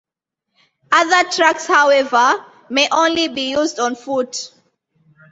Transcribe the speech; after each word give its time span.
Other 0.91 1.29
tracks 1.29 1.67
however, 1.67 2.43
may 2.71 2.87
only 2.91 3.27
be 3.27 3.51
used 3.51 3.77
on 3.77 3.95
foot. 3.95 4.51